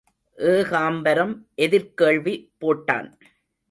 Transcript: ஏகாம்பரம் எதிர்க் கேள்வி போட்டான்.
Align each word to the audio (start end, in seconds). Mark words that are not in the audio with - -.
ஏகாம்பரம் 0.37 1.35
எதிர்க் 1.55 1.97
கேள்வி 1.97 2.35
போட்டான். 2.61 3.09